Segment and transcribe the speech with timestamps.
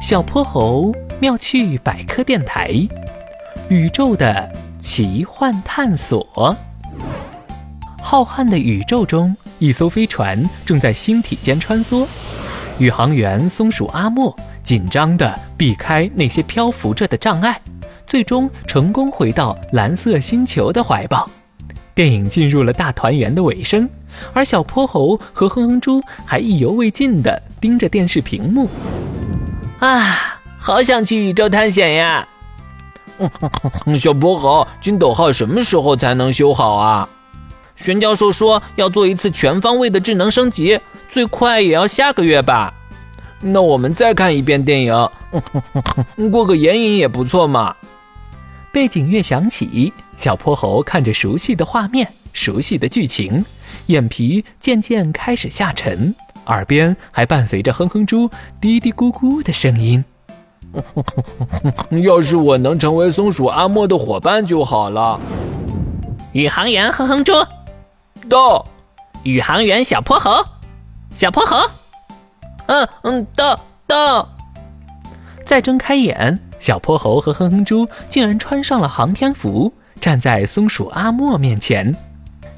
[0.00, 2.70] 小泼猴妙趣百科电台，
[3.68, 6.56] 宇宙的奇幻探索。
[8.00, 12.06] 浩瀚的宇宙中，一艘飞船正在星体间穿梭。
[12.78, 17.60] 宇航员松鼠阿莫紧张地避开那些漂浮着的障碍，
[18.06, 21.28] 最终成功回到蓝色星球的怀抱。
[21.94, 23.86] 电影进入了大团圆的尾声，
[24.32, 28.66] 而小泼猴和哼哼猪还意犹未尽地盯着电视屏幕。
[29.80, 32.28] 啊，好想去宇宙探险呀！
[33.98, 37.08] 小泼猴，金斗号什么时候才能修好啊？
[37.76, 40.78] 玄教授说要做一次全方位的智能升级，
[41.10, 42.72] 最快也要下个月吧。
[43.40, 45.10] 那我们再看一遍电影，
[46.30, 47.74] 过个眼瘾也不错嘛。
[48.70, 53.42] 背景乐响起，小泼猴看着熟悉的画面、熟悉的剧情，
[53.86, 56.14] 眼皮渐渐开始下沉。
[56.50, 58.28] 耳边还伴随着哼哼猪
[58.60, 60.04] 嘀嘀咕咕的声音。
[62.02, 65.18] 要是我能成为松鼠阿莫的伙伴就好了。
[66.32, 67.32] 宇航员哼哼猪，
[68.28, 68.66] 到。
[69.22, 70.42] 宇航员小泼猴，
[71.12, 71.58] 小泼猴，
[72.66, 74.26] 嗯嗯，到到。
[75.44, 81.94] 再睁开眼，小泼猴和哼哼猪竟然穿上了航天服，站在松鼠阿莫面前。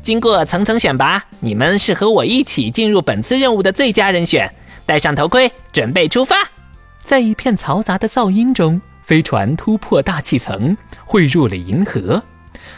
[0.02, 4.52] 经过层层选拔，你们是和我一起进入本次任务的最佳人选。
[4.84, 6.36] 戴上头盔，准备出发。
[7.04, 12.20] 在一片嘈杂的噪音中，飞船突破大气层，汇入了银河。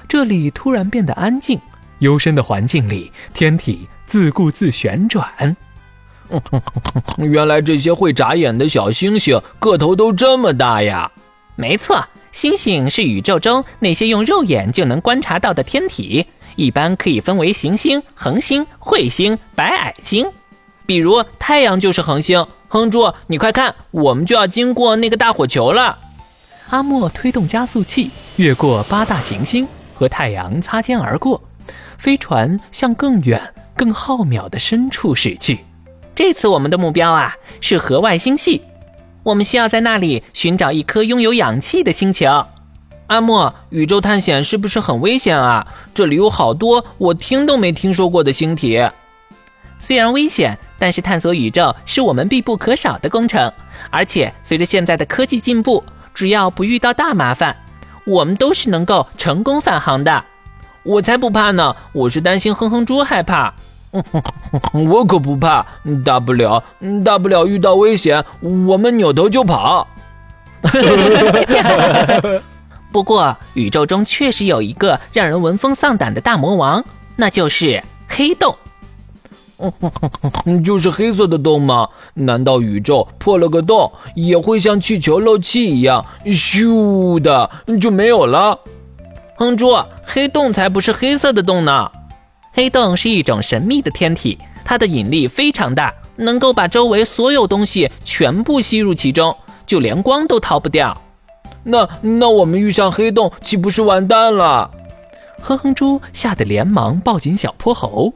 [0.07, 1.59] 这里突然变得安静，
[2.01, 5.57] 幽深的环境里，天体自顾自旋转。
[7.17, 11.11] 原来这些会眨眼的小星星个头都这么大呀！
[11.57, 16.27] 没错，星星是宇宙中那些用肉眼就能观察到的天体。
[16.57, 20.29] 一般可以分为行星、恒星、彗星、白矮星。
[20.85, 22.45] 比如太阳就是恒星。
[22.67, 25.97] 哼猪，你快看，我们就要经过那个大火球了。
[26.71, 31.41] 阿莫推动加速器，越过八大行星，和太阳擦肩而过。
[31.99, 35.61] 飞船向更远、更浩渺的深处驶去。
[36.17, 38.61] 这次我们的目标啊，是河外星系。
[39.25, 42.47] 我们需要在那里寻找一颗拥有氧气的星球。
[43.07, 45.67] 阿莫，宇宙探险是不是很危险啊？
[45.95, 48.79] 这里有好多我听都没听说过的星体。
[49.79, 53.51] 虽然危险，但是探索宇宙是我们必不可少的工程。
[53.91, 55.83] 而且随着现在的科技进步，
[56.15, 57.57] 只要不遇到大麻烦，
[58.07, 60.23] 我们都是能够成功返航的。
[60.83, 61.75] 我才不怕呢！
[61.93, 63.55] 我是担心哼哼猪害怕。
[64.91, 65.65] 我可不怕，
[66.05, 66.63] 大不了
[67.05, 68.25] 大不了遇到危险，
[68.67, 69.87] 我们扭头就跑。
[72.91, 76.85] 不过，宇宙中确实有一个让人闻风丧胆的大魔王，
[77.17, 78.57] 那就是黑洞。
[80.65, 81.89] 就是黑色的洞吗？
[82.15, 87.49] 难道宇宙破了个洞，也会像气球漏气一样，咻的
[87.81, 88.59] 就没有了？
[89.37, 91.91] 哼猪，黑洞才不是黑色的洞呢！
[92.55, 100.97] 黑洞是一种神秘的天体，它的引力非常大，能够把周围所有东西全部吸入其中，就连光都逃不掉。
[101.65, 104.71] 那那我们遇上黑洞，岂不是完蛋了？
[105.43, 108.15] 哼哼猪吓得连忙抱紧小泼猴。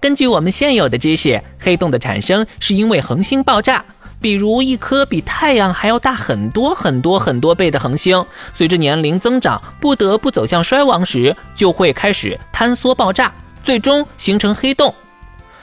[0.00, 3.84] 根据我们现有的知识，黑洞的产生是因为恒星爆炸。
[4.22, 8.22] 比如一颗比太阳还要大很多很多很多倍的恒星，
[8.52, 13.32] 随着年龄增长，不得不走向衰亡时，就会开始坍缩爆炸，
[13.62, 14.94] 最终形成黑洞。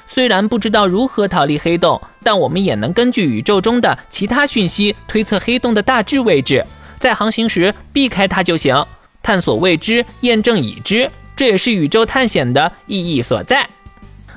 [0.06, 6.66] 虽然不知道如何逃离黑洞，但我们也能根据宇宙中的其他讯息推测黑洞的大致位置。
[7.00, 8.86] 在航行时避开它就行，
[9.22, 13.70] 探索未知，验证已知，这也是宇宙探险的意义所在。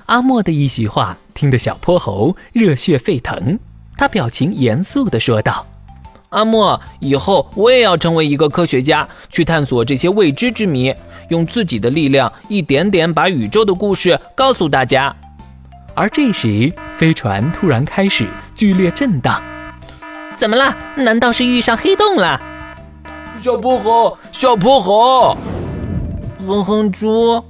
[0.07, 3.59] 阿莫的一席话听得小泼猴热血沸腾，
[3.97, 5.65] 他表情严肃地说道
[6.31, 10.95] ：“阿莫，以后我也要成为一个科学家，去探索这些未知之谜，
[11.29, 15.15] 用自己的力量一点点把宇宙的故事告诉大家。”
[15.95, 19.43] 而这时，飞船突然开始剧烈震荡。
[20.39, 20.75] 怎么了？
[20.95, 22.41] 难道是遇上黑洞了？
[23.43, 25.37] 小泼猴，小泼猴，
[26.47, 27.43] 哼哼猪，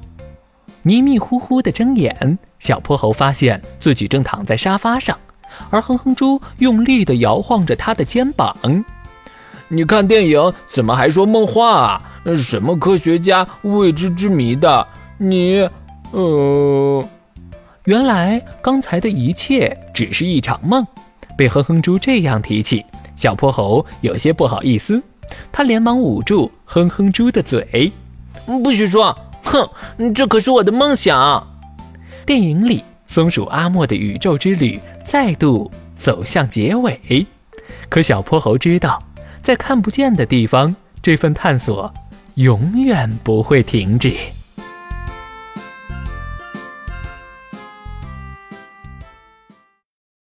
[0.82, 5.17] 迷迷糊糊的睁眼，小泼猴发现自己正躺在沙发上，
[5.70, 8.56] 而哼哼猪用力地摇晃着他的肩膀。
[9.69, 12.02] 你看电影怎么还说梦话啊？
[12.37, 14.87] 什么科学家、未知之谜的？
[15.17, 15.69] 你，
[16.11, 17.08] 呃，
[17.85, 20.87] 原来刚才的一切只是一场梦。
[21.37, 22.85] 被哼哼猪这样提起，
[23.17, 25.03] 小泼猴有些不好意思。
[25.53, 27.93] 他连忙捂住哼哼猪的嘴，
[28.44, 29.17] 不许说！
[29.44, 31.46] 哼，这可是我的梦想。
[32.26, 35.69] 电影里，松鼠阿莫的宇宙之旅再度
[35.99, 37.27] 走向结尾。
[37.89, 39.03] 可小泼猴知道，
[39.43, 41.93] 在看不见的地方，这份探索
[42.37, 44.15] 永远不会停止。